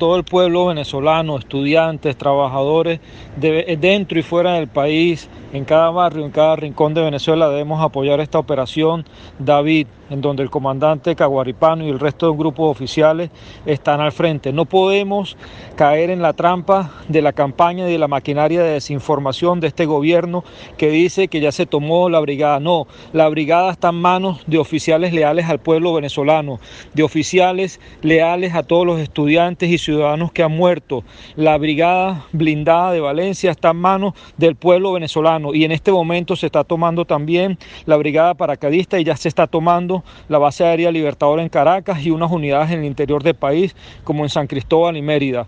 todo 0.00 0.16
el 0.16 0.24
pueblo 0.24 0.66
venezolano, 0.66 1.36
estudiantes, 1.36 2.16
trabajadores 2.16 3.00
de, 3.36 3.76
dentro 3.78 4.18
y 4.18 4.22
fuera 4.22 4.54
del 4.54 4.66
país, 4.66 5.28
en 5.52 5.64
cada 5.64 5.90
barrio, 5.90 6.24
en 6.24 6.30
cada 6.30 6.56
rincón 6.56 6.94
de 6.94 7.02
Venezuela 7.02 7.48
debemos 7.48 7.82
apoyar 7.82 8.20
esta 8.20 8.38
operación 8.38 9.04
David, 9.38 9.88
en 10.08 10.20
donde 10.20 10.42
el 10.42 10.50
comandante 10.50 11.14
Caguaripano 11.16 11.84
y 11.84 11.90
el 11.90 11.98
resto 11.98 12.26
de 12.26 12.32
un 12.32 12.38
grupo 12.38 12.64
de 12.64 12.70
oficiales 12.70 13.30
están 13.66 14.00
al 14.00 14.12
frente. 14.12 14.52
No 14.52 14.64
podemos 14.64 15.36
caer 15.76 16.10
en 16.10 16.22
la 16.22 16.32
trampa 16.32 16.92
de 17.08 17.20
la 17.20 17.32
campaña 17.32 17.88
y 17.88 17.92
de 17.92 17.98
la 17.98 18.08
maquinaria 18.08 18.62
de 18.62 18.70
desinformación 18.70 19.60
de 19.60 19.66
este 19.66 19.86
gobierno 19.86 20.44
que 20.76 20.88
dice 20.90 21.28
que 21.28 21.40
ya 21.40 21.52
se 21.52 21.66
tomó 21.66 22.08
la 22.08 22.20
brigada. 22.20 22.60
No, 22.60 22.86
la 23.12 23.28
brigada 23.28 23.72
está 23.72 23.88
en 23.88 23.96
manos 23.96 24.40
de 24.46 24.58
oficiales 24.58 25.12
leales 25.12 25.46
al 25.48 25.58
pueblo 25.58 25.92
venezolano, 25.92 26.60
de 26.94 27.02
oficiales 27.02 27.80
leales 28.02 28.54
a 28.54 28.62
todos 28.62 28.86
los 28.86 29.00
estudiantes 29.00 29.68
y 29.68 29.78
ciudadanos 29.80 30.32
que 30.32 30.42
han 30.42 30.52
muerto. 30.52 31.04
La 31.36 31.56
brigada 31.58 32.26
blindada 32.32 32.92
de 32.92 33.00
Valencia 33.00 33.50
está 33.50 33.70
en 33.70 33.78
manos 33.78 34.14
del 34.36 34.56
pueblo 34.56 34.92
venezolano 34.92 35.54
y 35.54 35.64
en 35.64 35.72
este 35.72 35.92
momento 35.92 36.36
se 36.36 36.46
está 36.46 36.64
tomando 36.64 37.04
también 37.04 37.58
la 37.86 37.96
brigada 37.96 38.34
paracadista 38.34 38.98
y 38.98 39.04
ya 39.04 39.16
se 39.16 39.28
está 39.28 39.46
tomando 39.46 40.04
la 40.28 40.38
base 40.38 40.64
aérea 40.64 40.90
Libertador 40.90 41.40
en 41.40 41.48
Caracas 41.48 42.04
y 42.04 42.10
unas 42.10 42.30
unidades 42.30 42.70
en 42.70 42.80
el 42.80 42.86
interior 42.86 43.22
del 43.22 43.34
país 43.34 43.74
como 44.04 44.24
en 44.24 44.30
San 44.30 44.46
Cristóbal 44.46 44.96
y 44.96 45.02
Mérida. 45.02 45.46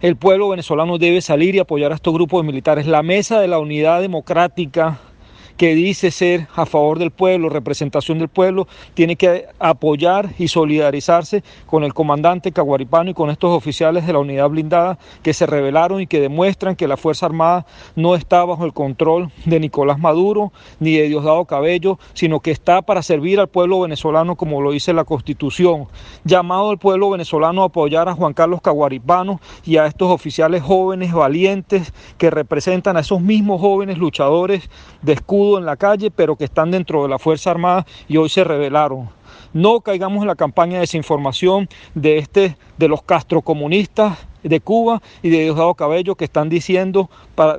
El 0.00 0.16
pueblo 0.16 0.50
venezolano 0.50 0.98
debe 0.98 1.22
salir 1.22 1.54
y 1.54 1.60
apoyar 1.60 1.92
a 1.92 1.94
estos 1.94 2.12
grupos 2.12 2.42
de 2.42 2.46
militares. 2.46 2.86
La 2.86 3.02
mesa 3.02 3.40
de 3.40 3.48
la 3.48 3.58
unidad 3.58 4.02
democrática 4.02 4.98
que 5.56 5.74
dice 5.74 6.10
ser 6.10 6.48
a 6.56 6.66
favor 6.66 6.98
del 6.98 7.10
pueblo, 7.10 7.48
representación 7.48 8.18
del 8.18 8.28
pueblo, 8.28 8.66
tiene 8.94 9.16
que 9.16 9.46
apoyar 9.58 10.30
y 10.38 10.48
solidarizarse 10.48 11.42
con 11.66 11.84
el 11.84 11.94
comandante 11.94 12.52
Caguaripano 12.52 13.10
y 13.10 13.14
con 13.14 13.30
estos 13.30 13.50
oficiales 13.50 14.06
de 14.06 14.12
la 14.12 14.18
unidad 14.18 14.48
blindada 14.48 14.98
que 15.22 15.32
se 15.32 15.46
rebelaron 15.46 16.00
y 16.00 16.06
que 16.06 16.20
demuestran 16.20 16.76
que 16.76 16.88
la 16.88 16.96
Fuerza 16.96 17.26
Armada 17.26 17.66
no 17.96 18.14
está 18.14 18.44
bajo 18.44 18.64
el 18.64 18.72
control 18.72 19.30
de 19.44 19.60
Nicolás 19.60 19.98
Maduro 19.98 20.52
ni 20.80 20.96
de 20.96 21.08
Diosdado 21.08 21.44
Cabello, 21.44 21.98
sino 22.14 22.40
que 22.40 22.50
está 22.50 22.82
para 22.82 23.02
servir 23.02 23.40
al 23.40 23.48
pueblo 23.48 23.80
venezolano 23.80 24.36
como 24.36 24.60
lo 24.60 24.72
dice 24.72 24.92
la 24.92 25.04
Constitución. 25.04 25.86
Llamado 26.24 26.70
al 26.70 26.78
pueblo 26.78 27.10
venezolano 27.10 27.62
a 27.62 27.66
apoyar 27.66 28.08
a 28.08 28.14
Juan 28.14 28.34
Carlos 28.34 28.60
Caguaripano 28.60 29.40
y 29.64 29.76
a 29.76 29.86
estos 29.86 30.10
oficiales 30.10 30.62
jóvenes, 30.62 31.12
valientes, 31.12 31.92
que 32.18 32.30
representan 32.30 32.96
a 32.96 33.00
esos 33.00 33.20
mismos 33.20 33.60
jóvenes 33.60 33.98
luchadores 33.98 34.68
de 35.02 35.12
en 35.58 35.66
la 35.66 35.76
calle, 35.76 36.10
pero 36.10 36.36
que 36.36 36.44
están 36.44 36.70
dentro 36.70 37.02
de 37.02 37.08
la 37.08 37.18
Fuerza 37.18 37.50
Armada 37.50 37.86
y 38.08 38.16
hoy 38.16 38.28
se 38.28 38.44
rebelaron. 38.44 39.08
No 39.52 39.80
caigamos 39.80 40.22
en 40.22 40.28
la 40.28 40.34
campaña 40.34 40.74
de 40.74 40.80
desinformación 40.80 41.68
de, 41.94 42.18
este, 42.18 42.56
de 42.76 42.88
los 42.88 43.02
castrocomunistas 43.02 44.18
de 44.42 44.60
Cuba 44.60 45.00
y 45.22 45.30
de 45.30 45.40
Diosdado 45.40 45.74
Cabello 45.74 46.14
que 46.16 46.24
están 46.24 46.48
diciendo 46.48 47.10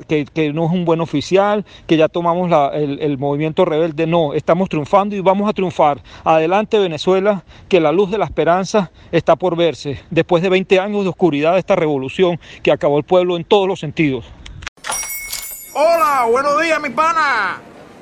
que, 0.08 0.52
no 0.54 0.66
es 0.66 0.72
un 0.72 0.86
buen 0.86 1.02
oficial, 1.02 1.66
que 1.88 1.98
ya 1.98 2.08
tomamos 2.08 2.52
el, 2.74 3.18
movimiento 3.18 3.66
rebelde. 3.66 4.08
No, 4.08 4.34
estamos 4.34 4.70
triunfando 4.70 5.16
y 5.16 5.22
vamos 5.22 5.50
a 5.50 5.54
triunfar. 5.54 6.02
Adelante 6.24 6.78
Venezuela, 6.80 7.44
que 7.68 7.80
la 7.80 7.92
luz 7.92 8.12
de 8.12 8.18
la 8.18 8.26
esperanza 8.26 8.92
está 9.12 9.36
por 9.36 9.56
verse 9.56 10.00
después 10.10 10.44
de 10.44 10.50
20 10.50 10.80
años 10.80 11.04
de 11.04 11.10
oscuridad 11.10 11.54
de 11.54 11.60
esta 11.60 11.76
revolución 11.76 12.40
que 12.62 12.72
acabó 12.72 12.98
el 12.98 13.04
pueblo 13.04 13.36
en 13.36 13.44
todos 13.44 13.68
los 13.68 13.80
sentidos. 13.80 14.26
Hola, 15.74 16.28
buenos 16.30 16.62
días, 16.62 16.82
mi 16.82 16.90
pana. 16.90 17.75